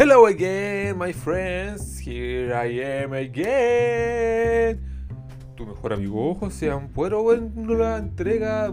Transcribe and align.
Hello 0.00 0.24
again, 0.24 0.96
my 0.96 1.12
friends. 1.12 1.98
Here 1.98 2.54
I 2.54 3.02
am 3.02 3.12
again. 3.12 4.80
Tu 5.54 5.66
mejor 5.66 5.92
amigo 5.92 6.34
José 6.36 6.70
Ampuero 6.70 7.34
en 7.34 7.52
la 7.78 7.98
entrega. 7.98 8.72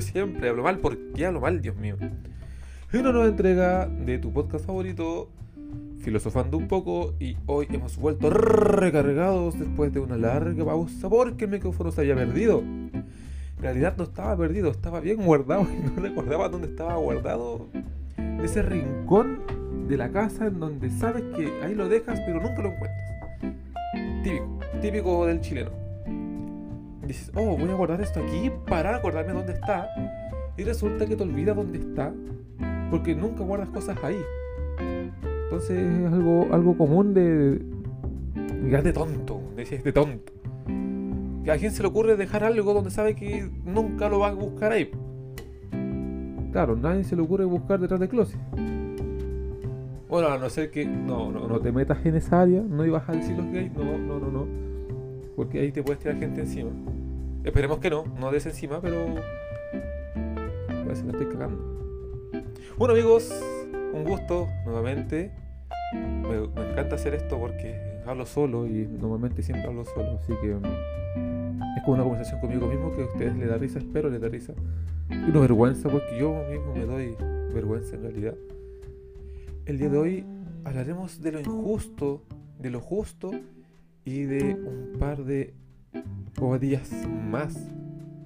Siempre 0.00 0.50
hablo 0.50 0.64
mal. 0.64 0.80
¿Por 0.80 0.98
qué 1.14 1.24
hablo 1.24 1.40
mal, 1.40 1.62
Dios 1.62 1.76
mío? 1.76 1.96
En 1.98 3.00
una 3.00 3.10
nueva 3.10 3.28
entrega 3.28 3.86
de 3.86 4.18
tu 4.18 4.34
podcast 4.34 4.66
favorito, 4.66 5.30
filosofando 6.00 6.58
un 6.58 6.68
poco. 6.68 7.14
Y 7.18 7.38
hoy 7.46 7.68
hemos 7.70 7.96
vuelto 7.96 8.28
recargados 8.28 9.58
después 9.58 9.94
de 9.94 10.00
una 10.00 10.18
larga 10.18 10.62
pausa 10.62 11.08
porque 11.08 11.46
el 11.46 11.52
micrófono 11.52 11.90
se 11.90 12.02
había 12.02 12.16
perdido. 12.16 12.58
En 12.58 13.06
realidad 13.58 13.94
no 13.96 14.04
estaba 14.04 14.36
perdido, 14.36 14.70
estaba 14.70 15.00
bien 15.00 15.24
guardado 15.24 15.62
y 15.62 15.88
no 15.88 16.02
recordaba 16.02 16.50
dónde 16.50 16.68
estaba 16.68 16.96
guardado 16.96 17.70
de 18.38 18.44
ese 18.44 18.62
rincón 18.62 19.40
de 19.88 19.96
la 19.96 20.10
casa 20.10 20.46
en 20.46 20.60
donde 20.60 20.90
sabes 20.90 21.22
que 21.36 21.52
ahí 21.62 21.74
lo 21.74 21.88
dejas 21.88 22.20
pero 22.26 22.40
nunca 22.40 22.62
lo 22.62 22.68
encuentras. 22.70 23.14
Típico, 24.22 24.58
típico 24.80 25.26
del 25.26 25.40
chileno. 25.40 25.70
Dices, 27.06 27.32
oh, 27.34 27.56
voy 27.56 27.70
a 27.70 27.74
guardar 27.74 28.00
esto 28.00 28.20
aquí 28.20 28.50
para 28.68 28.96
acordarme 28.96 29.32
dónde 29.32 29.54
está. 29.54 29.88
Y 30.56 30.64
resulta 30.64 31.06
que 31.06 31.16
te 31.16 31.22
olvidas 31.22 31.56
dónde 31.56 31.78
está 31.78 32.12
porque 32.90 33.14
nunca 33.14 33.44
guardas 33.44 33.70
cosas 33.70 33.96
ahí. 34.02 34.18
Entonces 35.44 35.78
es 35.78 36.12
algo, 36.12 36.46
algo 36.52 36.76
común 36.76 37.14
de... 37.14 37.62
de 38.82 38.92
tonto, 38.92 39.40
decías 39.56 39.82
de 39.82 39.92
tonto. 39.92 40.32
A 41.48 41.52
alguien 41.52 41.72
se 41.72 41.82
le 41.82 41.88
ocurre 41.88 42.16
dejar 42.16 42.44
algo 42.44 42.74
donde 42.74 42.90
sabe 42.90 43.14
que 43.14 43.48
nunca 43.64 44.10
lo 44.10 44.18
va 44.18 44.28
a 44.28 44.32
buscar 44.32 44.72
ahí. 44.72 44.90
Claro, 46.52 46.76
nadie 46.76 47.04
se 47.04 47.14
le 47.14 47.22
ocurre 47.22 47.44
buscar 47.44 47.78
detrás 47.78 48.00
de 48.00 48.08
closet. 48.08 48.40
Bueno, 50.08 50.28
a 50.28 50.38
no 50.38 50.48
ser 50.48 50.70
que 50.70 50.86
no, 50.86 51.30
no, 51.30 51.46
no 51.46 51.60
te 51.60 51.70
metas 51.70 52.04
en 52.06 52.16
esa 52.16 52.40
área, 52.40 52.62
no 52.62 52.86
ibas 52.86 53.06
a 53.08 53.12
decir 53.12 53.36
los 53.36 53.46
gays, 53.52 53.70
no, 53.74 53.98
no, 53.98 54.18
no, 54.18 54.30
no. 54.30 54.46
Porque 55.36 55.60
ahí 55.60 55.70
te 55.70 55.82
puedes 55.82 56.00
tirar 56.00 56.18
gente 56.18 56.40
encima. 56.40 56.70
Esperemos 57.44 57.78
que 57.78 57.90
no, 57.90 58.04
no 58.18 58.30
des 58.30 58.46
encima, 58.46 58.80
pero. 58.80 59.06
Parece 60.66 61.04
que 61.04 61.10
estoy 61.10 61.26
cagando. 61.26 61.58
Bueno, 62.78 62.94
amigos, 62.94 63.30
un 63.92 64.04
gusto 64.04 64.48
nuevamente. 64.64 65.30
Me, 65.92 66.48
me, 66.48 66.70
encanta 66.70 66.96
hacer 66.96 67.14
esto 67.14 67.38
porque 67.38 68.00
hablo 68.06 68.24
solo 68.26 68.66
y 68.66 68.86
normalmente 68.86 69.42
siempre 69.42 69.66
hablo 69.68 69.84
solo, 69.84 70.18
así 70.18 70.32
que 70.40 70.56
es 71.76 71.82
como 71.82 71.94
una 71.94 72.04
conversación 72.04 72.40
conmigo 72.40 72.66
mismo 72.66 72.92
que 72.94 73.02
a 73.02 73.06
ustedes 73.06 73.36
les 73.36 73.48
da 73.48 73.56
risa, 73.56 73.78
espero 73.78 74.10
les 74.10 74.20
da 74.20 74.28
risa 74.28 74.52
y 75.10 75.32
no 75.32 75.40
vergüenza 75.40 75.88
porque 75.88 76.18
yo 76.18 76.34
mismo 76.50 76.74
me 76.74 76.84
doy 76.84 77.16
vergüenza 77.54 77.96
en 77.96 78.02
realidad. 78.02 78.34
El 79.66 79.78
día 79.78 79.88
de 79.88 79.98
hoy 79.98 80.24
hablaremos 80.64 81.20
de 81.20 81.32
lo 81.32 81.40
injusto, 81.40 82.22
de 82.58 82.70
lo 82.70 82.80
justo 82.80 83.30
y 84.04 84.22
de 84.22 84.54
un 84.54 84.98
par 84.98 85.24
de 85.24 85.54
bobadillas 86.38 86.90
más. 87.30 87.56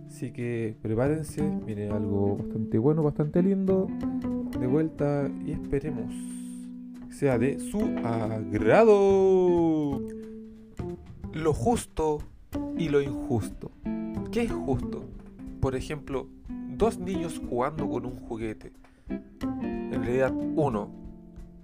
Así 0.09 0.31
que 0.31 0.77
prepárense, 0.83 1.43
viene 1.67 1.89
algo 1.89 2.37
bastante 2.37 2.79
bueno, 2.79 3.03
bastante 3.03 3.43
lindo 3.43 3.89
de 4.59 4.67
vuelta 4.67 5.31
y 5.45 5.53
esperemos 5.53 6.13
sea 7.11 7.39
de 7.39 7.59
su 7.61 7.81
agrado. 8.05 10.01
Lo 11.33 11.55
justo 11.55 12.19
y 12.77 12.89
lo 12.89 13.01
injusto. 13.01 13.71
¿Qué 14.31 14.43
es 14.43 14.53
justo? 14.53 15.05
Por 15.61 15.77
ejemplo, 15.77 16.29
dos 16.77 16.99
niños 16.99 17.41
jugando 17.49 17.89
con 17.89 18.07
un 18.07 18.17
juguete. 18.17 18.73
En 19.09 20.03
realidad 20.03 20.33
uno, 20.57 20.91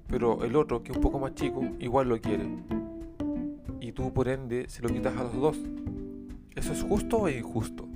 pero 0.07 0.45
el 0.45 0.55
otro, 0.57 0.83
que 0.83 0.93
es 0.93 0.97
un 0.97 1.03
poco 1.03 1.19
más 1.19 1.35
chico, 1.35 1.63
igual 1.79 2.09
lo 2.09 2.21
quiere. 2.21 2.47
Y 3.81 3.93
tú 3.93 4.13
por 4.13 4.29
ende 4.29 4.69
se 4.69 4.83
lo 4.83 4.89
quitas 4.89 5.17
a 5.17 5.25
los 5.25 5.35
dos. 5.35 5.59
¿Eso 6.55 6.73
es 6.73 6.83
justo 6.83 7.19
o 7.19 7.29
injusto? 7.29 7.89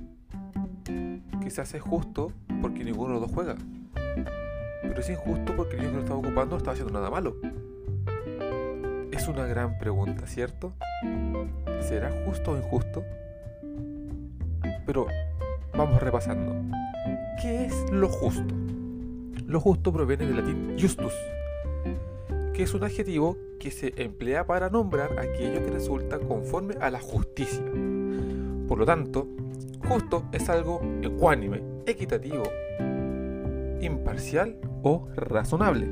Quizás 1.41 1.73
es 1.73 1.81
justo 1.81 2.31
porque 2.61 2.83
ninguno 2.83 3.13
de 3.13 3.19
los 3.19 3.27
dos 3.27 3.31
juega. 3.33 3.55
Pero 4.81 4.99
es 4.99 5.09
injusto 5.09 5.55
porque 5.55 5.75
el 5.75 5.81
niño 5.81 5.91
que 5.91 5.97
lo 5.97 6.03
estaba 6.03 6.19
ocupando 6.19 6.51
no 6.51 6.57
estaba 6.57 6.73
haciendo 6.73 6.93
nada 6.93 7.09
malo. 7.09 7.35
Es 9.11 9.27
una 9.27 9.45
gran 9.45 9.77
pregunta, 9.77 10.27
¿cierto? 10.27 10.73
¿Será 11.87 12.11
justo 12.25 12.51
o 12.51 12.57
injusto? 12.57 13.03
Pero 14.85 15.05
vamos 15.75 16.01
repasando. 16.01 16.55
¿Qué 17.41 17.65
es 17.65 17.91
lo 17.91 18.07
justo? 18.07 18.55
Lo 19.45 19.59
justo 19.59 19.91
proviene 19.91 20.25
del 20.25 20.37
latín 20.37 20.77
justus, 20.79 21.13
que 22.53 22.63
es 22.63 22.73
un 22.73 22.83
adjetivo 22.85 23.37
que 23.59 23.69
se 23.69 23.93
emplea 24.01 24.45
para 24.45 24.69
nombrar 24.69 25.19
aquello 25.19 25.63
que 25.63 25.71
resulta 25.71 26.19
conforme 26.19 26.75
a 26.79 26.89
la 26.89 27.01
justicia. 27.01 27.63
Por 28.67 28.77
lo 28.77 28.85
tanto, 28.85 29.27
justo 29.85 30.23
es 30.31 30.49
algo 30.49 30.81
ecuánime, 31.01 31.61
equitativo, 31.85 32.43
imparcial 33.81 34.57
o 34.83 35.07
razonable. 35.15 35.87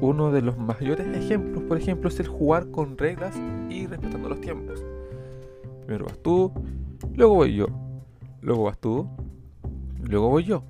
Uno 0.00 0.30
de 0.30 0.42
los 0.42 0.58
mayores 0.58 1.06
ejemplos, 1.16 1.64
por 1.64 1.76
ejemplo, 1.76 2.08
es 2.08 2.20
el 2.20 2.28
jugar 2.28 2.70
con 2.70 2.96
reglas 2.96 3.34
y 3.68 3.86
respetando 3.86 4.28
los 4.28 4.40
tiempos. 4.40 4.84
Primero 5.86 6.06
vas 6.06 6.18
tú, 6.22 6.52
luego 7.14 7.34
voy 7.34 7.54
yo, 7.54 7.66
luego 8.40 8.64
vas 8.64 8.78
tú, 8.78 9.08
luego 10.02 10.28
voy 10.28 10.44
yo. 10.44 10.64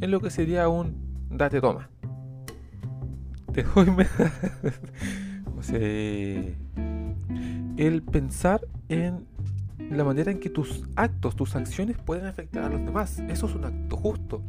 En 0.00 0.10
lo 0.10 0.20
que 0.20 0.30
sería 0.30 0.68
un 0.68 0.94
date 1.30 1.60
toma. 1.60 1.88
Te 3.52 3.62
doy 3.74 3.88
o 5.56 5.62
sea, 5.62 5.78
el 5.78 6.54
pensar 8.02 8.66
en 8.88 9.26
la 9.90 10.04
manera 10.04 10.30
en 10.30 10.40
que 10.40 10.50
tus 10.50 10.84
actos, 10.96 11.36
tus 11.36 11.56
acciones 11.56 11.96
pueden 11.98 12.26
afectar 12.26 12.64
a 12.64 12.68
los 12.68 12.84
demás. 12.84 13.20
Eso 13.28 13.46
es 13.46 13.54
un 13.54 13.64
acto 13.64 13.96
justo. 13.96 14.42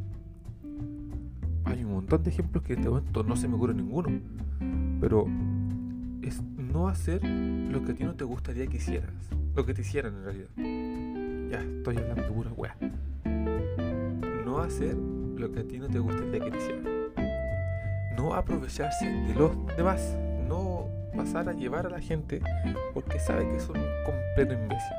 Hay 1.67 1.83
un 1.83 1.93
montón 1.93 2.23
de 2.23 2.29
ejemplos 2.29 2.63
que 2.63 2.73
en 2.73 2.79
este 2.79 2.89
momento 2.89 3.23
no 3.23 3.35
se 3.35 3.47
me 3.47 3.55
ocurre 3.55 3.73
ninguno. 3.73 4.09
Pero 4.99 5.27
es 6.21 6.41
no 6.57 6.87
hacer 6.87 7.23
lo 7.23 7.83
que 7.83 7.91
a 7.91 7.95
ti 7.95 8.03
no 8.03 8.15
te 8.15 8.23
gustaría 8.23 8.67
que 8.67 8.77
hicieras. 8.77 9.11
Lo 9.55 9.65
que 9.65 9.73
te 9.73 9.81
hicieran 9.81 10.15
en 10.15 10.23
realidad. 10.23 10.49
Ya, 11.51 11.61
estoy 11.61 11.97
hablando 11.97 12.23
de 12.23 12.29
pura 12.29 12.51
wea 12.53 12.75
no 14.47 14.59
hacer 14.59 14.95
lo 14.95 15.51
que 15.51 15.59
a 15.59 15.63
ti 15.67 15.77
no 15.77 15.89
te 15.89 15.99
gustaría 15.99 16.39
que 16.39 16.51
te 16.51 16.57
hicieran. 16.57 16.83
No 18.15 18.33
aprovecharse 18.33 19.05
de 19.05 19.33
los 19.35 19.51
demás. 19.75 20.15
No 20.47 20.87
pasar 21.15 21.49
a 21.49 21.53
llevar 21.53 21.85
a 21.85 21.89
la 21.89 21.99
gente 21.99 22.41
porque 22.93 23.19
sabe 23.19 23.47
que 23.47 23.57
es 23.57 23.67
un 23.67 23.75
completo 24.05 24.53
imbécil. 24.53 24.95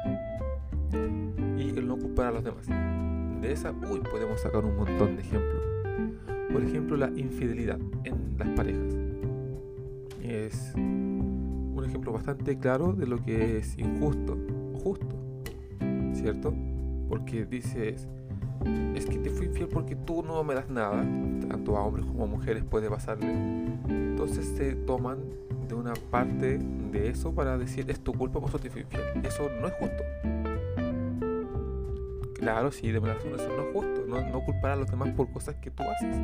Y 1.59 1.79
el 1.79 1.89
no 1.89 1.97
culpar 1.97 2.27
a 2.27 2.33
los 2.33 2.45
demás. 2.45 2.67
De 3.41 3.53
esa, 3.53 3.71
uy, 3.71 4.01
podemos 4.01 4.41
sacar 4.41 4.65
un 4.65 4.77
montón 4.77 5.17
de 5.17 5.23
ejemplos. 5.23 5.68
Por 6.53 6.63
ejemplo, 6.63 6.97
la 6.97 7.11
infidelidad 7.17 7.79
en 8.05 8.37
las 8.39 8.49
parejas. 8.51 8.95
Es 10.23 10.73
un 10.75 11.83
ejemplo 11.87 12.13
bastante 12.13 12.59
claro 12.59 12.93
de 12.93 13.07
lo 13.07 13.23
que 13.23 13.59
es 13.59 13.79
injusto 13.79 14.37
o 14.75 14.79
justo. 14.79 15.17
¿Cierto? 16.13 16.53
Porque 17.09 17.47
dices, 17.47 18.09
es 18.95 19.07
que 19.07 19.19
te 19.19 19.31
fui 19.31 19.47
infiel 19.47 19.69
porque 19.69 19.95
tú 19.95 20.23
no 20.23 20.43
me 20.45 20.55
das 20.55 20.69
nada. 20.69 21.03
Tanto 21.49 21.77
a 21.77 21.85
hombres 21.85 22.07
como 22.07 22.25
a 22.25 22.27
mujeres 22.27 22.65
puede 22.65 22.91
pasarle. 22.91 23.33
Entonces 23.89 24.47
se 24.57 24.75
toman 24.75 25.19
de 25.69 25.75
una 25.75 25.95
parte 26.11 26.59
de 26.91 27.09
eso 27.09 27.35
para 27.35 27.59
decir 27.59 27.91
es 27.91 28.01
tu 28.01 28.13
culpa 28.15 28.41
por 28.41 28.49
eso 28.49 28.59
te 28.59 28.71
fui 28.71 28.83
infiel. 28.83 29.03
Eso 29.25 29.49
no 29.61 29.69
es 29.69 29.75
justo. 29.75 30.03
Claro, 32.49 32.73
sí, 32.73 32.91
de 32.91 32.99
razón, 32.99 33.35
eso 33.35 33.47
no 33.47 33.63
es 33.63 33.73
justo. 33.75 34.07
No, 34.07 34.41
culpar 34.43 34.71
a 34.71 34.77
los 34.77 34.91
demás 34.91 35.11
por 35.11 35.31
cosas 35.31 35.57
que 35.57 35.71
tú 35.71 35.83
haces. 35.83 36.17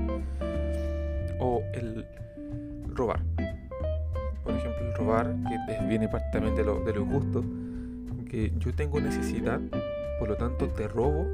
O 1.39 1.63
el 1.75 2.07
robar. 2.87 3.21
Por 4.43 4.55
ejemplo, 4.55 4.87
el 4.87 4.95
robar, 4.95 5.37
que 5.69 5.87
viene 5.87 6.09
parte 6.09 6.29
también 6.33 6.55
de 6.55 6.65
lo, 6.65 6.83
de 6.83 6.95
lo 6.95 7.03
injusto. 7.03 7.45
Que 8.27 8.55
yo 8.57 8.75
tengo 8.75 9.03
necesidad, 9.03 9.61
por 10.19 10.31
lo 10.31 10.37
tanto 10.37 10.67
te 10.71 10.89
robo 10.89 11.27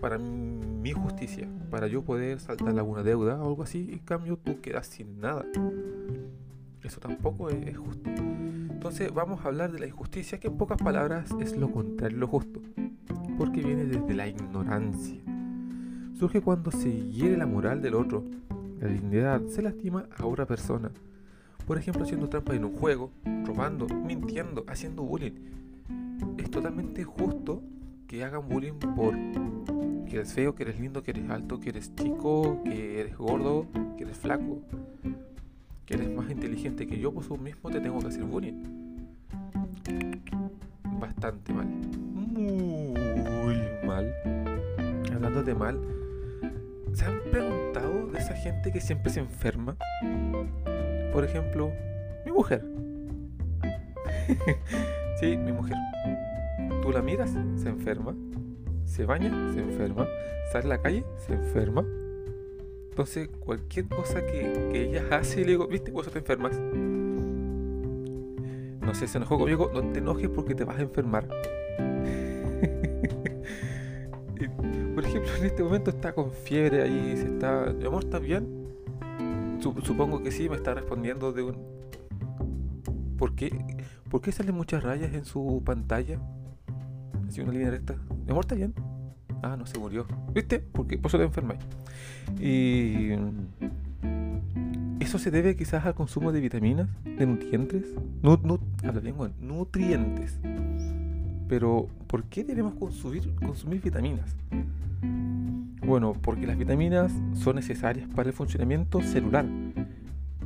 para 0.00 0.18
mi 0.18 0.90
justicia, 0.90 1.48
para 1.70 1.86
yo 1.86 2.02
poder 2.02 2.40
saltar 2.40 2.76
alguna 2.76 3.04
deuda 3.04 3.40
o 3.40 3.46
algo 3.46 3.62
así, 3.62 3.86
y 3.88 3.92
en 3.92 3.98
cambio 4.00 4.36
tú 4.36 4.60
quedas 4.60 4.88
sin 4.88 5.20
nada. 5.20 5.46
Eso 6.82 6.98
tampoco 6.98 7.50
es, 7.50 7.78
justo. 7.78 8.10
Entonces 8.10 9.14
vamos 9.14 9.44
a 9.44 9.48
hablar 9.48 9.70
de 9.70 9.78
la 9.78 9.86
injusticia, 9.86 10.40
que 10.40 10.48
en 10.48 10.56
pocas 10.56 10.76
palabras 10.82 11.30
es 11.40 11.56
lo 11.56 11.70
contrario, 11.70 12.18
lo 12.18 12.26
justo, 12.26 12.60
porque 13.36 13.62
viene 13.62 13.84
desde 13.84 14.14
la 14.14 14.28
ignorancia. 14.28 15.20
Surge 16.14 16.40
cuando 16.40 16.70
se 16.70 16.90
hiere 17.10 17.36
la 17.36 17.46
moral 17.46 17.82
del 17.82 17.94
otro, 17.94 18.24
la 18.80 18.88
dignidad, 18.88 19.42
se 19.48 19.62
lastima 19.62 20.06
a 20.16 20.26
otra 20.26 20.46
persona. 20.46 20.90
Por 21.66 21.78
ejemplo, 21.78 22.04
haciendo 22.04 22.28
trampa 22.28 22.54
en 22.54 22.64
un 22.64 22.74
juego, 22.74 23.10
robando, 23.44 23.86
mintiendo, 23.86 24.64
haciendo 24.68 25.02
bullying. 25.02 25.32
Es 26.36 26.50
totalmente 26.50 27.00
injusto 27.00 27.62
que 28.06 28.22
hagan 28.22 28.48
bullying 28.48 28.74
por 28.74 29.14
que 30.04 30.16
eres 30.16 30.32
feo, 30.32 30.54
que 30.54 30.62
eres 30.62 30.78
lindo, 30.78 31.02
que 31.02 31.10
eres 31.10 31.28
alto, 31.30 31.58
que 31.58 31.70
eres 31.70 31.94
chico, 31.94 32.62
que 32.64 33.00
eres 33.00 33.16
gordo, 33.16 33.66
que 33.96 34.04
eres 34.04 34.16
flaco, 34.16 34.60
que 35.86 35.94
eres 35.94 36.14
más 36.14 36.30
inteligente 36.30 36.86
que 36.86 36.98
yo, 36.98 37.12
por 37.12 37.24
eso 37.24 37.36
mismo 37.36 37.70
te 37.70 37.80
tengo 37.80 37.98
que 37.98 38.08
hacer 38.08 38.24
bullying. 38.24 38.62
Bastante 41.00 41.52
mal. 41.52 41.66
Muy 42.36 43.56
mal. 43.84 44.14
Hablando 45.12 45.42
de 45.42 45.54
mal, 45.54 45.80
¿se 46.92 47.04
han 47.04 47.20
preguntado 47.30 48.08
de 48.08 48.18
esa 48.18 48.34
gente 48.34 48.72
que 48.72 48.80
siempre 48.80 49.12
se 49.12 49.20
enferma? 49.20 49.76
Por 51.12 51.24
ejemplo, 51.24 51.72
mi 52.24 52.32
mujer. 52.32 52.64
sí, 55.20 55.36
mi 55.36 55.52
mujer. 55.52 55.76
Tú 56.82 56.90
la 56.90 57.02
miras, 57.02 57.30
se 57.56 57.68
enferma. 57.68 58.14
Se 58.84 59.06
baña, 59.06 59.30
se 59.52 59.60
enferma. 59.60 60.06
Sale 60.52 60.64
a 60.66 60.68
la 60.68 60.82
calle, 60.82 61.04
se 61.18 61.34
enferma. 61.34 61.84
Entonces, 62.90 63.28
cualquier 63.40 63.88
cosa 63.88 64.24
que, 64.24 64.70
ella 64.72 65.04
hace, 65.10 65.40
le 65.40 65.46
digo, 65.52 65.66
viste, 65.66 65.90
vos 65.90 66.08
te 66.10 66.18
enfermas. 66.18 66.60
No 68.80 68.94
sé, 68.94 69.08
se 69.08 69.18
enojó 69.18 69.38
conmigo, 69.38 69.70
no 69.74 69.82
te 69.92 69.98
enojes 69.98 70.28
porque 70.28 70.54
te 70.54 70.64
vas 70.64 70.78
a 70.78 70.82
enfermar. 70.82 71.26
Por 74.94 75.04
ejemplo, 75.04 75.30
en 75.38 75.44
este 75.44 75.62
momento 75.62 75.90
está 75.90 76.12
con 76.12 76.32
fiebre 76.32 76.82
ahí, 76.82 77.16
se 77.16 77.26
está. 77.26 77.72
Mi 77.72 77.86
amor, 77.86 78.04
¿estás 78.04 78.20
bien? 78.20 78.64
Supongo 79.60 80.22
que 80.22 80.30
sí, 80.30 80.48
me 80.48 80.56
está 80.56 80.74
respondiendo 80.74 81.32
de 81.32 81.42
un. 81.42 81.56
¿Por 83.16 83.34
qué? 83.34 83.64
¿Por 84.10 84.20
qué 84.20 84.32
salen 84.32 84.54
muchas 84.54 84.82
rayas 84.82 85.14
en 85.14 85.24
su 85.24 85.62
pantalla? 85.64 86.18
Así 87.26 87.40
una 87.40 87.52
línea 87.52 87.70
recta. 87.70 87.96
¿Mi 88.24 88.30
amor 88.30 88.44
está 88.44 88.54
bien? 88.54 88.74
Ah, 89.42 89.56
no 89.56 89.66
se 89.66 89.78
murió. 89.78 90.06
¿Viste? 90.32 90.58
Porque 90.58 90.98
por 90.98 91.10
eso 91.10 91.18
te 91.18 91.24
enfermas. 91.24 91.58
Y. 92.40 93.12
Eso 95.00 95.18
se 95.18 95.30
debe 95.30 95.56
quizás 95.56 95.84
al 95.84 95.94
consumo 95.94 96.32
de 96.32 96.40
vitaminas, 96.40 96.88
de 97.04 97.26
nutrientes. 97.26 97.84
Nut, 98.22 98.42
nut, 98.42 98.60
a 98.84 98.92
la 98.92 99.00
lengua, 99.00 99.30
nutrientes. 99.40 100.38
Pero, 101.54 101.86
¿por 102.08 102.24
qué 102.24 102.42
debemos 102.42 102.74
consumir, 102.74 103.80
vitaminas? 103.80 104.34
Bueno, 105.86 106.12
porque 106.20 106.48
las 106.48 106.58
vitaminas 106.58 107.12
son 107.32 107.54
necesarias 107.54 108.08
para 108.12 108.30
el 108.30 108.34
funcionamiento 108.34 109.00
celular, 109.02 109.46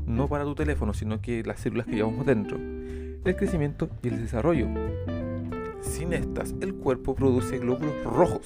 no 0.06 0.28
para 0.28 0.44
tu 0.44 0.54
teléfono, 0.54 0.92
sino 0.92 1.22
que 1.22 1.42
las 1.44 1.60
células 1.60 1.86
que 1.86 1.96
llevamos 1.96 2.26
dentro, 2.26 2.58
el 2.58 3.36
crecimiento 3.36 3.88
y 4.02 4.08
el 4.08 4.20
desarrollo. 4.20 4.66
Sin 5.80 6.12
estas, 6.12 6.54
el 6.60 6.74
cuerpo 6.74 7.14
produce 7.14 7.56
glóbulos 7.56 8.04
rojos, 8.04 8.42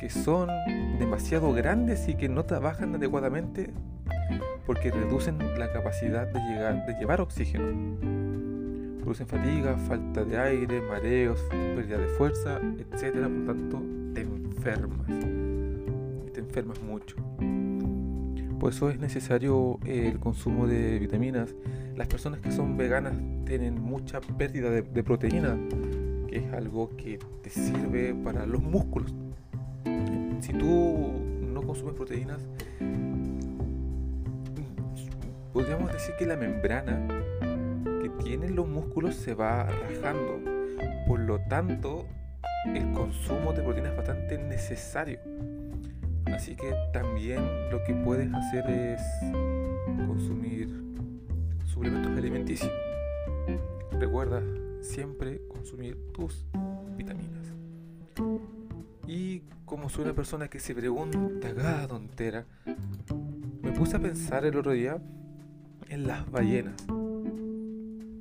que 0.00 0.08
son 0.08 0.48
demasiado 0.98 1.52
grandes 1.52 2.08
y 2.08 2.14
que 2.14 2.30
no 2.30 2.46
trabajan 2.46 2.94
adecuadamente 2.94 3.70
porque 4.64 4.90
reducen 4.90 5.36
la 5.58 5.70
capacidad 5.70 6.26
de, 6.26 6.40
llegar, 6.40 6.86
de 6.86 6.94
llevar 6.94 7.20
oxígeno. 7.20 8.23
Producen 9.04 9.28
fatiga, 9.28 9.76
falta 9.76 10.24
de 10.24 10.38
aire, 10.38 10.80
mareos, 10.80 11.38
pérdida 11.50 11.98
de 11.98 12.08
fuerza, 12.08 12.58
etc. 12.78 13.12
Por 13.12 13.20
lo 13.20 13.44
tanto, 13.44 13.82
te 14.14 14.22
enfermas 14.22 15.10
enfermas 16.54 16.80
mucho. 16.82 17.16
Por 18.60 18.72
eso 18.72 18.88
es 18.88 19.00
necesario 19.00 19.80
eh, 19.84 20.08
el 20.12 20.20
consumo 20.20 20.68
de 20.68 21.00
vitaminas. 21.00 21.52
Las 21.96 22.06
personas 22.06 22.38
que 22.38 22.52
son 22.52 22.76
veganas 22.76 23.14
tienen 23.44 23.80
mucha 23.80 24.20
pérdida 24.20 24.70
de, 24.70 25.02
proteína, 25.02 25.58
que 26.28 26.38
es 26.38 26.52
algo 26.52 26.96
que 26.96 27.18
te 27.42 27.50
sirve 27.50 28.14
para 28.14 28.46
los 28.46 28.62
músculos. 28.62 29.12
Si 30.40 30.52
tú 30.52 31.12
no 31.52 31.62
consumes 31.62 31.94
proteínas, 31.94 32.38
podríamos 35.52 35.92
decir 35.92 36.14
que 36.16 36.26
la 36.26 36.36
membrana 36.36 37.23
tienen 38.24 38.56
los 38.56 38.66
músculos 38.66 39.14
se 39.14 39.34
va 39.34 39.64
rajando. 39.64 40.40
Por 41.06 41.20
lo 41.20 41.38
tanto, 41.40 42.06
el 42.74 42.90
consumo 42.92 43.52
de 43.52 43.62
proteínas 43.62 43.92
es 43.92 43.96
bastante 43.98 44.38
necesario. 44.38 45.20
Así 46.26 46.56
que 46.56 46.74
también 46.92 47.70
lo 47.70 47.84
que 47.84 47.94
puedes 47.94 48.32
hacer 48.32 48.68
es 48.68 49.02
consumir 50.06 50.68
suplementos 51.66 52.16
alimenticios. 52.16 52.72
Recuerda 53.92 54.42
siempre 54.80 55.42
consumir 55.48 55.98
tus 56.12 56.46
vitaminas. 56.96 57.52
Y 59.06 59.40
como 59.66 59.90
soy 59.90 60.04
una 60.04 60.14
persona 60.14 60.48
que 60.48 60.60
se 60.60 60.74
pregunta 60.74 61.54
cada 61.54 61.86
tontera, 61.86 62.46
me 63.60 63.72
puse 63.72 63.96
a 63.96 64.00
pensar 64.00 64.46
el 64.46 64.56
otro 64.56 64.72
día 64.72 64.98
en 65.90 66.06
las 66.06 66.28
ballenas. 66.30 66.74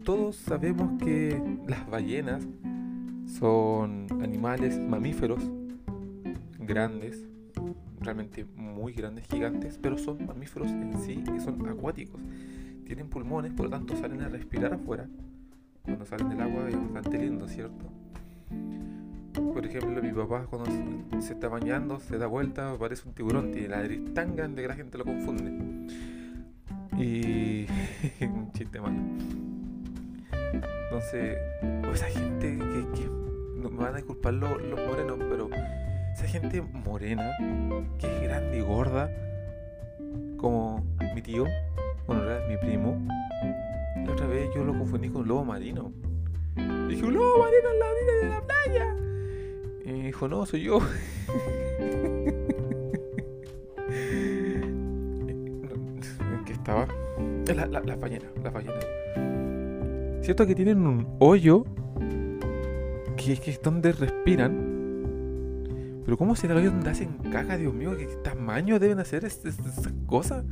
Todos 0.03 0.35
sabemos 0.35 1.01
que 1.01 1.41
las 1.65 1.89
ballenas 1.89 2.45
son 3.25 4.07
animales 4.21 4.77
mamíferos 4.77 5.41
grandes, 6.59 7.23
realmente 8.01 8.45
muy 8.57 8.91
grandes, 8.91 9.25
gigantes, 9.27 9.79
pero 9.81 9.97
son 9.97 10.25
mamíferos 10.25 10.67
en 10.67 10.99
sí 10.99 11.23
que 11.23 11.39
son 11.39 11.65
acuáticos. 11.69 12.19
Tienen 12.85 13.07
pulmones, 13.09 13.53
por 13.53 13.67
lo 13.67 13.71
tanto 13.71 13.95
salen 13.95 14.21
a 14.23 14.27
respirar 14.27 14.73
afuera. 14.73 15.07
Cuando 15.83 16.05
salen 16.05 16.27
del 16.27 16.41
agua 16.41 16.67
es 16.67 16.93
bastante 16.93 17.19
lindo, 17.19 17.47
¿cierto? 17.47 17.85
Por 19.33 19.65
ejemplo, 19.65 20.01
mi 20.03 20.11
papá 20.11 20.47
cuando 20.49 20.69
se 21.21 21.31
está 21.31 21.47
bañando 21.47 22.01
se 22.01 22.17
da 22.17 22.27
vuelta, 22.27 22.75
parece 22.77 23.07
un 23.07 23.15
tiburón, 23.15 23.53
tiene 23.53 23.69
la 23.69 23.77
nariz 23.77 24.13
tan 24.13 24.35
grande 24.35 24.63
que 24.63 24.67
la 24.67 24.75
gente 24.75 24.97
lo 24.97 25.05
confunde. 25.05 25.87
Y 26.97 27.67
un 28.25 28.51
chiste 28.51 28.81
malo. 28.81 28.99
Entonces, 30.53 31.37
esa 31.93 32.07
gente 32.07 32.57
que, 32.57 33.01
que 33.01 33.09
van 33.71 33.93
a 33.93 33.97
disculpar 33.97 34.33
los, 34.33 34.49
morenos, 34.49 35.19
pero 35.29 35.49
esa 36.13 36.25
gente 36.27 36.61
morena, 36.61 37.31
que 37.99 38.07
es 38.07 38.21
grande 38.23 38.59
y 38.59 38.61
gorda, 38.61 39.11
como 40.37 40.85
mi 41.15 41.21
tío, 41.21 41.45
bueno, 42.05 42.23
era 42.23 42.45
mi 42.47 42.57
primo, 42.57 43.01
la 44.05 44.11
otra 44.11 44.27
vez 44.27 44.49
yo 44.53 44.63
lo 44.63 44.77
confundí 44.77 45.09
con 45.09 45.21
un 45.21 45.27
lobo 45.27 45.43
marino. 45.45 45.91
dije, 46.55 47.05
un 47.05 47.13
lobo 47.13 47.39
marino 47.39 47.71
en 47.71 47.79
la 47.79 47.85
orilla 47.85 48.13
de 48.21 48.29
la 48.29 48.41
playa. 48.41 48.95
Y 49.85 49.91
me 49.91 50.05
dijo, 50.07 50.27
no, 50.27 50.45
soy 50.45 50.63
yo. 50.63 50.79
¿En 53.93 56.43
qué 56.45 56.53
estaba? 56.53 56.87
La, 57.47 57.67
la, 57.67 57.95
ballenas, 57.95 58.31
las 58.43 58.53
ballenas. 58.53 58.85
Cierto 60.23 60.47
que 60.47 60.55
tienen 60.55 60.87
un 60.87 61.15
hoyo 61.19 61.65
que, 63.15 63.37
que 63.37 63.51
es 63.51 63.61
donde 63.61 63.91
respiran 63.91 64.73
pero 66.05 66.17
¿cómo 66.17 66.35
será 66.35 66.53
el 66.53 66.59
hoyo 66.59 66.71
donde 66.71 66.89
hacen 66.89 67.13
caja, 67.31 67.57
Dios 67.57 67.73
mío? 67.73 67.95
¿Qué 67.97 68.07
tamaño 68.23 68.79
deben 68.79 68.99
hacer 68.99 69.23
esas 69.23 69.57
cosas? 70.05 70.43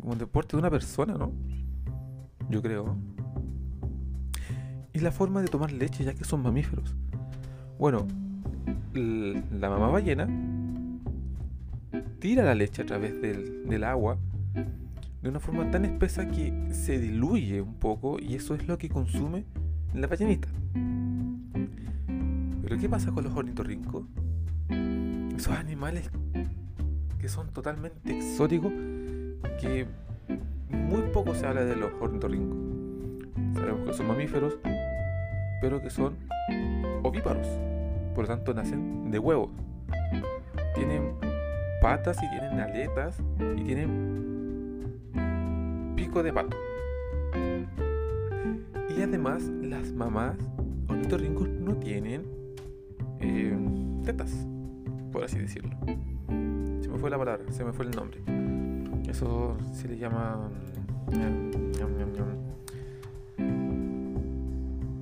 Como 0.00 0.12
el 0.12 0.18
deporte 0.18 0.56
de 0.56 0.60
una 0.60 0.70
persona, 0.70 1.14
¿no? 1.14 1.32
Yo 2.48 2.62
creo. 2.62 2.96
Y 4.92 5.00
la 5.00 5.12
forma 5.12 5.42
de 5.42 5.48
tomar 5.48 5.72
leche, 5.72 6.04
ya 6.04 6.14
que 6.14 6.24
son 6.24 6.42
mamíferos. 6.42 6.94
Bueno, 7.78 8.06
la 8.94 9.68
mamá 9.68 9.88
ballena 9.88 10.28
tira 12.20 12.44
la 12.44 12.54
leche 12.54 12.82
a 12.82 12.86
través 12.86 13.20
del, 13.20 13.68
del 13.68 13.84
agua 13.84 14.18
de 15.28 15.32
una 15.32 15.40
forma 15.40 15.70
tan 15.70 15.84
espesa 15.84 16.26
que 16.26 16.54
se 16.72 16.98
diluye 16.98 17.60
un 17.60 17.74
poco 17.74 18.18
y 18.18 18.34
eso 18.34 18.54
es 18.54 18.66
lo 18.66 18.78
que 18.78 18.88
consume 18.88 19.44
la 19.92 20.06
ballenita. 20.06 20.48
Pero 22.62 22.78
¿qué 22.78 22.88
pasa 22.88 23.12
con 23.12 23.24
los 23.24 23.34
ornitorrincos? 23.34 24.04
esos 25.36 25.52
animales 25.52 26.10
que 27.20 27.28
son 27.28 27.52
totalmente 27.52 28.16
exóticos, 28.16 28.72
que 29.60 29.86
muy 30.70 31.02
poco 31.12 31.34
se 31.34 31.46
habla 31.46 31.62
de 31.62 31.76
los 31.76 31.92
ornitorrincos. 32.00 32.56
Sabemos 33.52 33.86
que 33.86 33.92
son 33.92 34.06
mamíferos, 34.08 34.58
pero 35.60 35.82
que 35.82 35.90
son 35.90 36.16
ovíparos, 37.02 37.46
por 38.14 38.24
lo 38.24 38.28
tanto 38.28 38.54
nacen 38.54 39.10
de 39.10 39.18
huevos. 39.18 39.50
Tienen 40.74 41.12
patas 41.82 42.16
y 42.16 42.30
tienen 42.30 42.60
aletas 42.60 43.18
y 43.58 43.62
tienen 43.62 44.27
de 46.22 46.32
pato. 46.32 46.56
Y 48.96 49.02
además 49.02 49.44
las 49.62 49.92
mamás 49.92 50.36
ornitorrincos 50.88 51.48
no 51.48 51.76
tienen 51.76 52.24
eh, 53.20 53.56
tetas 54.04 54.46
por 55.12 55.24
así 55.24 55.38
decirlo. 55.38 55.70
Se 56.80 56.88
me 56.88 56.98
fue 56.98 57.10
la 57.10 57.18
palabra, 57.18 57.44
se 57.50 57.64
me 57.64 57.72
fue 57.72 57.84
el 57.84 57.90
nombre. 57.92 58.20
Eso 59.08 59.56
se 59.72 59.88
le 59.88 59.98
llama 59.98 60.50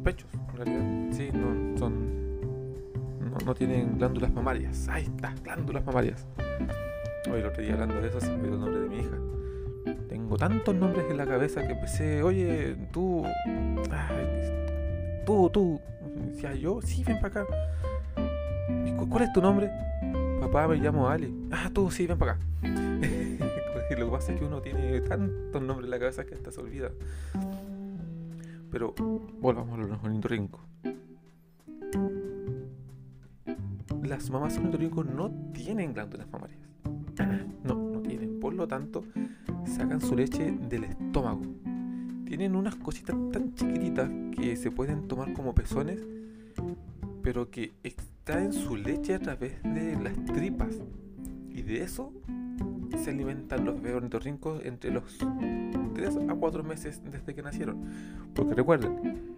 pechos, 0.05 0.31
en 0.51 0.57
realidad. 0.57 1.13
Sí, 1.13 1.31
no 1.33 1.79
son. 1.79 1.95
no 3.45 3.55
tienen 3.55 3.99
glándulas 3.99 4.33
mamarias. 4.33 4.89
Ahí 4.89 5.05
está, 5.05 5.35
glándulas 5.43 5.85
mamarias. 5.85 6.27
Hoy 7.31 7.41
el 7.41 7.47
otro 7.47 7.63
día 7.63 7.75
hablando 7.75 8.01
de 8.01 8.09
eso 8.09 8.21
se 8.21 8.29
me 8.29 8.35
olvidó 8.35 8.55
el 8.55 8.61
nombre 8.61 8.81
de 8.81 8.89
mi 8.89 8.99
hija. 8.99 9.36
Tengo 10.09 10.37
tantos 10.37 10.75
nombres 10.75 11.07
en 11.11 11.17
la 11.17 11.27
cabeza 11.27 11.67
que 11.67 11.73
empecé, 11.73 12.23
oye, 12.23 12.77
tú, 12.93 13.25
tú, 15.25 15.51
tú. 15.51 15.81
Decía 16.31 16.55
yo, 16.55 16.81
sí, 16.83 17.05
ven 17.05 17.21
para 17.21 17.43
acá. 17.43 17.47
¿Cuál 19.09 19.25
es 19.25 19.33
tu 19.33 19.41
nombre? 19.41 19.71
Papá, 20.41 20.67
me 20.69 20.77
llamo 20.77 21.09
Ali. 21.09 21.33
Ah, 21.51 21.71
tú, 21.73 21.91
sí, 21.91 22.07
ven 22.07 22.19
para 22.19 22.33
acá. 22.33 22.41
Lo 23.97 24.07
que 24.07 24.13
pasa 24.13 24.33
es 24.33 24.39
que 24.39 24.45
uno 24.45 24.61
tiene 24.61 25.01
tantos 25.01 25.63
nombres 25.63 25.87
en 25.87 25.91
la 25.91 25.99
cabeza 25.99 26.27
que 26.27 26.35
hasta 26.35 26.51
se 26.51 26.61
olvida. 26.61 26.91
Pero 28.71 28.95
volvamos 29.41 29.79
a 29.79 29.83
los 29.83 30.05
ornitorrincos. 30.05 30.61
Las 34.03 34.29
mamás 34.29 34.59
ornitorrincos 34.59 35.07
no 35.07 35.31
tienen 35.53 35.95
glándulas 35.95 36.29
mamarias. 36.31 36.61
No, 37.65 37.75
no 37.75 38.01
tienen. 38.01 38.39
Por 38.39 38.55
lo 38.55 38.69
tanto, 38.69 39.03
sacan 39.67 40.01
su 40.01 40.15
leche 40.15 40.53
del 40.69 40.85
estómago. 40.85 41.43
Tienen 42.25 42.57
unas 42.57 42.77
cositas 42.77 43.17
tan 43.33 43.55
chiquititas 43.55 44.11
que 44.37 44.57
se 44.57 44.71
pueden 44.71 45.09
tomar 45.09 45.33
como 45.33 45.55
pezones, 45.55 46.01
pero 47.23 47.51
que 47.51 47.75
extraen 47.83 48.53
su 48.53 48.77
leche 48.77 49.15
a 49.15 49.19
través 49.19 49.63
de 49.63 49.97
las 50.03 50.15
tripas. 50.25 50.81
Y 51.51 51.63
de 51.63 51.83
eso 51.83 52.13
se 53.03 53.11
alimentan 53.11 53.65
los 53.65 53.77
ornitorrincos 53.85 54.65
entre 54.65 54.91
los 54.91 55.19
3 55.95 56.17
a 56.29 56.35
4 56.35 56.65
meses 56.65 57.03
desde 57.11 57.35
que 57.35 57.43
nacieron. 57.43 57.83
Porque 58.35 58.55
recuerden, 58.55 59.37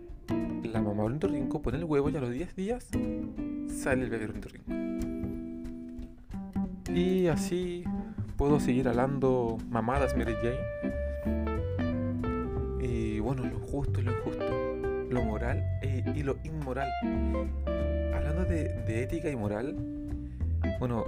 la 0.62 0.82
mamá 0.82 1.04
ornitorrinco 1.04 1.62
pone 1.62 1.78
el 1.78 1.84
huevo 1.84 2.10
y 2.10 2.16
a 2.16 2.20
los 2.20 2.30
10 2.30 2.56
días 2.56 2.88
sale 3.68 4.04
el 4.04 4.10
bebé 4.10 4.24
ornitorrinco. 4.24 4.72
Y 6.94 7.26
así 7.28 7.84
puedo 8.38 8.60
seguir 8.60 8.88
hablando 8.88 9.58
mamadas 9.68 10.16
Mary 10.16 10.34
Jane. 10.40 10.60
Y 12.80 13.18
bueno, 13.18 13.44
lo 13.44 13.58
justo 13.58 14.00
y 14.00 14.04
lo 14.04 14.12
injusto, 14.12 14.76
lo 15.10 15.24
moral 15.24 15.62
e, 15.82 16.04
y 16.14 16.22
lo 16.22 16.36
inmoral. 16.44 16.88
Hablando 18.14 18.44
de, 18.44 18.68
de 18.86 19.02
ética 19.02 19.28
y 19.28 19.36
moral, 19.36 19.76
bueno, 20.78 21.04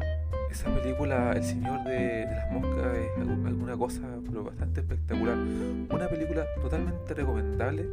esa 0.51 0.75
película, 0.75 1.33
El 1.33 1.45
Señor 1.45 1.85
de, 1.85 2.27
las 2.27 2.51
Moscas, 2.53 2.97
es 2.97 3.29
alguna 3.47 3.77
cosa 3.77 4.03
pero 4.29 4.43
bastante 4.45 4.81
espectacular. 4.81 5.39
Una 5.39 6.09
película 6.09 6.45
totalmente 6.61 7.15
recomendable 7.15 7.87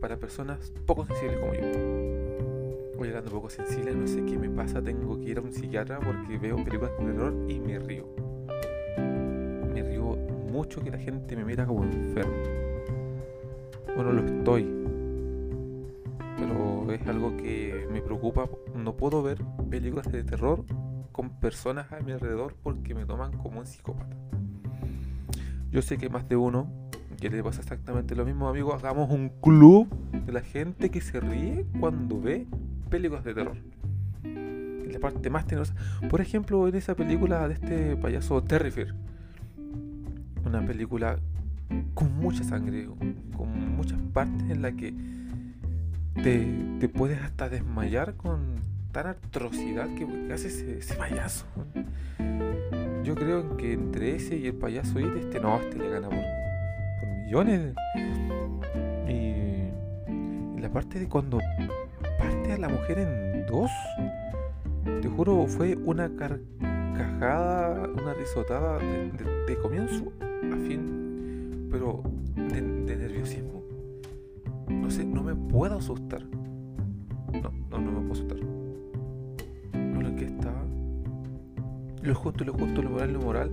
para 0.00 0.16
personas 0.16 0.72
poco 0.86 1.04
sensibles 1.04 1.38
como 1.38 1.52
yo. 1.52 1.60
Voy 2.96 3.08
hablando 3.08 3.30
poco 3.30 3.50
sensible, 3.50 3.94
no 3.94 4.06
sé 4.06 4.24
qué 4.24 4.38
me 4.38 4.48
pasa, 4.48 4.80
tengo 4.80 5.20
que 5.20 5.30
ir 5.30 5.36
a 5.36 5.42
un 5.42 5.52
psiquiatra 5.52 6.00
porque 6.00 6.38
veo 6.38 6.56
películas 6.64 6.92
de 6.98 7.04
terror 7.04 7.34
y 7.46 7.60
me 7.60 7.78
río. 7.78 8.25
Mucho 10.56 10.80
que 10.80 10.90
la 10.90 10.96
gente 10.96 11.36
me 11.36 11.44
mira 11.44 11.66
como 11.66 11.84
enfermo. 11.84 12.32
Bueno, 13.94 14.10
lo 14.10 14.24
estoy. 14.24 14.66
Pero 16.38 16.90
es 16.90 17.06
algo 17.06 17.36
que 17.36 17.86
me 17.92 18.00
preocupa. 18.00 18.48
No 18.74 18.96
puedo 18.96 19.22
ver 19.22 19.36
películas 19.68 20.10
de 20.10 20.24
terror 20.24 20.64
con 21.12 21.28
personas 21.40 21.92
a 21.92 22.00
mi 22.00 22.12
alrededor 22.12 22.54
porque 22.62 22.94
me 22.94 23.04
toman 23.04 23.36
como 23.36 23.58
un 23.58 23.66
psicópata. 23.66 24.16
Yo 25.70 25.82
sé 25.82 25.98
que 25.98 26.08
más 26.08 26.26
de 26.26 26.36
uno 26.36 26.72
que 27.20 27.28
le 27.28 27.42
pasa 27.44 27.60
exactamente 27.60 28.16
lo 28.16 28.24
mismo, 28.24 28.48
amigos. 28.48 28.82
Hagamos 28.82 29.10
un 29.10 29.28
club 29.42 29.88
de 30.24 30.32
la 30.32 30.40
gente 30.40 30.90
que 30.90 31.02
se 31.02 31.20
ríe 31.20 31.66
cuando 31.78 32.18
ve 32.18 32.46
películas 32.88 33.24
de 33.24 33.34
terror. 33.34 33.58
La 34.90 35.00
parte 35.00 35.28
más 35.28 35.46
tenebrosa. 35.46 35.74
Por 36.08 36.22
ejemplo, 36.22 36.66
en 36.66 36.76
esa 36.76 36.94
película 36.94 37.46
de 37.46 37.52
este 37.52 37.96
payaso 37.96 38.42
Terrifier. 38.42 38.94
Una 40.46 40.64
película 40.64 41.18
con 41.94 42.16
mucha 42.16 42.44
sangre, 42.44 42.88
con 43.36 43.76
muchas 43.76 43.98
partes 44.12 44.48
en 44.48 44.62
la 44.62 44.72
que 44.72 44.94
te, 46.22 46.46
te 46.80 46.88
puedes 46.88 47.20
hasta 47.20 47.48
desmayar 47.48 48.14
con 48.14 48.56
tan 48.96 49.08
atrocidad 49.08 49.88
que 49.94 50.32
hace 50.32 50.78
ese, 50.78 50.94
payaso. 50.94 51.44
Yo 53.04 53.14
creo 53.14 53.58
que 53.58 53.74
entre 53.74 54.16
ese 54.16 54.38
y 54.38 54.46
el 54.46 54.54
payaso 54.54 54.98
It, 54.98 55.14
este 55.16 55.38
no, 55.38 55.60
este 55.60 55.76
le 55.76 55.90
gana 55.90 56.08
por, 56.08 56.18
millones. 57.24 57.74
Y, 59.06 60.60
la 60.60 60.70
parte 60.70 60.98
de 60.98 61.08
cuando 61.08 61.40
parte 62.18 62.52
a 62.52 62.58
la 62.58 62.70
mujer 62.70 63.00
en 63.00 63.44
dos, 63.44 63.70
te 65.02 65.08
juro, 65.08 65.46
fue 65.46 65.76
una 65.76 66.08
carcajada, 66.16 67.88
una 67.90 68.14
risotada 68.14 68.78
de, 68.78 69.58
comienzo 69.60 70.10
fin, 70.58 71.68
pero 71.70 72.02
de, 72.36 72.60
nerviosismo. 72.60 73.62
No 74.68 74.90
sé, 74.90 75.04
no 75.04 75.22
me 75.22 75.34
puedo 75.34 75.78
asustar. 75.78 76.24
No, 77.32 77.50
no, 77.70 77.78
no 77.78 77.92
me 77.92 78.00
puedo 78.00 78.12
asustar. 78.12 78.38
lo 82.06 82.14
justo, 82.14 82.44
lo 82.44 82.52
justo, 82.52 82.82
lo 82.82 82.90
moral, 82.90 83.12
lo 83.12 83.20
moral. 83.20 83.50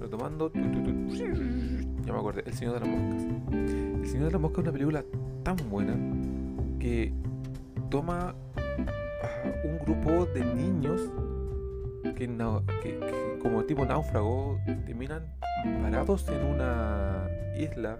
Retomando. 0.00 0.50
Ya 0.52 2.12
me 2.12 2.18
acordé, 2.18 2.42
El 2.46 2.52
Señor 2.54 2.74
de 2.74 2.80
las 2.80 2.88
Moscas. 2.88 3.26
El 3.52 4.06
Señor 4.06 4.26
de 4.26 4.32
las 4.32 4.40
Moscas 4.40 4.58
es 4.58 4.64
una 4.64 4.72
película 4.72 5.04
tan 5.42 5.56
buena 5.70 5.96
que 6.78 7.12
toma 7.90 8.30
a 8.30 9.66
un 9.66 9.78
grupo 9.78 10.26
de 10.26 10.44
niños 10.54 11.10
que, 12.14 12.26
que, 12.82 13.38
como 13.42 13.64
tipo 13.64 13.84
náufrago 13.84 14.58
terminan 14.86 15.24
parados 15.82 16.28
en 16.28 16.44
una 16.44 17.28
isla 17.58 17.98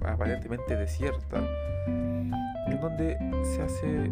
aparentemente 0.00 0.76
desierta 0.76 1.42
en 1.86 2.80
donde 2.80 3.16
se 3.44 3.62
hace 3.62 4.10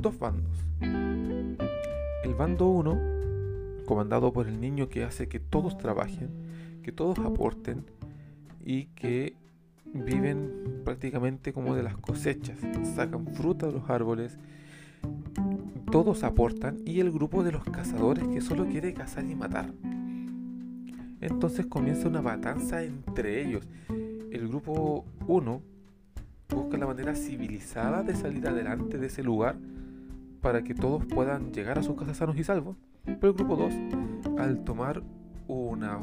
dos 0.00 0.18
bandos. 0.18 0.64
El 0.80 2.34
bando 2.34 2.68
1 2.68 3.16
comandado 3.86 4.32
por 4.32 4.48
el 4.48 4.60
niño 4.60 4.88
que 4.88 5.04
hace 5.04 5.28
que 5.28 5.40
todos 5.40 5.78
trabajen, 5.78 6.30
que 6.82 6.92
todos 6.92 7.18
aporten 7.20 7.86
y 8.64 8.86
que 8.86 9.36
viven 9.84 10.82
prácticamente 10.84 11.52
como 11.52 11.74
de 11.74 11.82
las 11.82 11.96
cosechas, 11.96 12.58
sacan 12.94 13.26
fruta 13.28 13.66
de 13.66 13.72
los 13.72 13.88
árboles, 13.88 14.38
todos 15.90 16.24
aportan 16.24 16.78
y 16.84 17.00
el 17.00 17.10
grupo 17.12 17.42
de 17.42 17.52
los 17.52 17.64
cazadores 17.64 18.26
que 18.28 18.40
solo 18.40 18.66
quiere 18.66 18.92
cazar 18.92 19.24
y 19.24 19.34
matar. 19.34 19.72
Entonces 21.26 21.66
comienza 21.66 22.06
una 22.06 22.22
matanza 22.22 22.84
entre 22.84 23.42
ellos. 23.42 23.66
El 23.88 24.46
grupo 24.48 25.04
1 25.26 25.62
busca 26.48 26.76
la 26.78 26.86
manera 26.86 27.16
civilizada 27.16 28.04
de 28.04 28.14
salir 28.14 28.46
adelante 28.46 28.96
de 28.96 29.08
ese 29.08 29.24
lugar 29.24 29.56
para 30.40 30.62
que 30.62 30.72
todos 30.72 31.04
puedan 31.04 31.52
llegar 31.52 31.80
a 31.80 31.82
sus 31.82 31.96
casas 31.96 32.18
sanos 32.18 32.36
y 32.38 32.44
salvos. 32.44 32.76
Pero 33.04 33.28
el 33.28 33.32
grupo 33.32 33.56
2, 33.56 33.74
al 34.38 34.62
tomar 34.62 35.02
una 35.48 35.98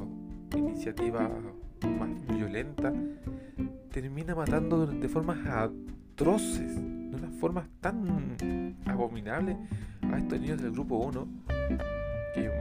iniciativa 0.58 1.30
más 2.00 2.28
violenta, 2.28 2.92
termina 3.92 4.36
matando 4.36 4.86
de 4.86 5.08
formas 5.08 5.38
atroces, 5.48 6.76
de 6.76 7.16
unas 7.16 7.34
formas 7.40 7.70
tan 7.80 8.76
abominables 8.86 9.56
a 10.02 10.18
estos 10.18 10.38
niños 10.40 10.62
del 10.62 10.72
grupo 10.72 10.98
1 10.98 11.28
que, 12.36 12.52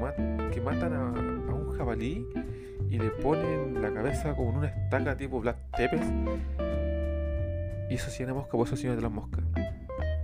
que 0.52 0.60
matan 0.60 0.92
a, 0.92 1.41
jabalí 1.76 2.26
y 2.90 2.98
le 2.98 3.10
ponen 3.10 3.80
la 3.80 3.92
cabeza 3.92 4.34
como 4.34 4.50
en 4.50 4.56
una 4.58 4.68
estaca 4.68 5.16
tipo 5.16 5.40
Black 5.40 5.56
Tepes. 5.76 6.06
Y 7.90 7.94
eso 7.94 8.10
sí, 8.10 8.24
mosca, 8.26 8.52
por 8.52 8.66
eso 8.66 8.76
sí 8.76 8.88
de 8.88 9.00
las 9.00 9.10
moscas. 9.10 9.44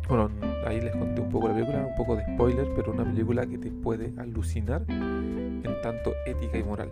Bueno, 0.08 0.30
ahí 0.66 0.80
les 0.80 0.96
conté 0.96 1.20
un 1.20 1.28
poco 1.28 1.48
la 1.48 1.54
película, 1.54 1.84
un 1.84 1.96
poco 1.96 2.16
de 2.16 2.24
spoiler, 2.34 2.66
pero 2.74 2.92
una 2.92 3.04
película 3.04 3.46
que 3.46 3.58
te 3.58 3.70
puede 3.70 4.12
alucinar 4.18 4.82
en 4.88 5.80
tanto 5.82 6.12
ética 6.26 6.56
y 6.56 6.62
moral. 6.62 6.90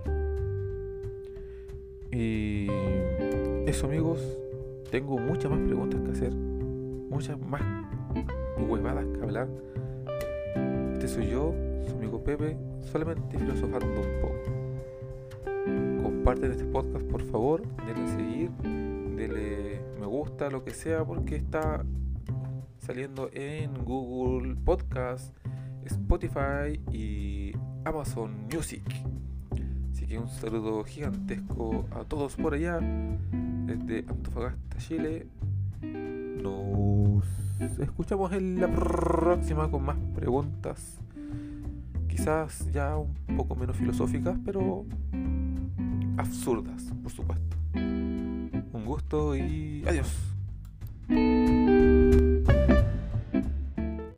Y 2.13 2.69
eso 3.67 3.87
amigos, 3.87 4.21
tengo 4.91 5.19
muchas 5.19 5.51
más 5.51 5.61
preguntas 5.61 6.01
que 6.03 6.11
hacer, 6.13 6.35
muchas 6.35 7.39
más 7.39 7.63
huevadas 8.59 9.07
que 9.15 9.23
hablar. 9.23 9.49
Este 10.93 11.09
soy 11.09 11.29
yo, 11.29 11.55
su 11.87 11.97
amigo 11.97 12.23
Pepe, 12.23 12.57
solamente 12.91 13.39
filosofando 13.39 13.87
un 13.87 14.21
poco. 14.21 16.03
Comparten 16.03 16.53
este 16.53 16.65
podcast 16.65 17.05
por 17.07 17.23
favor, 17.23 17.63
denle 17.87 18.09
seguir, 18.15 18.51
denle 19.17 19.81
me 19.99 20.07
gusta, 20.07 20.51
lo 20.51 20.65
que 20.65 20.73
sea, 20.73 21.05
porque 21.05 21.37
está 21.37 21.85
saliendo 22.79 23.29
en 23.33 23.85
Google 23.85 24.57
Podcast, 24.65 25.37
Spotify 25.85 26.81
y 26.93 27.53
Amazon 27.85 28.47
Music. 28.53 28.83
Así 29.93 30.07
que 30.07 30.19
un 30.19 30.29
saludo 30.29 30.85
gigantesco 30.85 31.87
a 31.91 32.05
todos 32.05 32.37
por 32.37 32.55
allá, 32.55 32.79
desde 33.67 34.05
Antofagasta, 34.09 34.77
Chile. 34.79 35.27
Nos 35.81 37.25
escuchamos 37.81 38.33
en 38.33 38.61
la 38.61 38.69
próxima 38.69 39.71
con 39.71 39.85
más 39.85 39.97
preguntas, 40.15 41.01
quizás 42.17 42.71
ya 42.73 42.97
un 42.97 43.37
poco 43.37 43.55
menos 43.55 43.77
filosóficas, 43.77 44.39
pero 44.45 44.87
absurdas, 46.17 46.83
por 47.03 47.13
supuesto. 47.13 47.57
Un 47.75 48.85
gusto 48.87 49.37
y 49.37 49.85
adiós. 49.87 50.36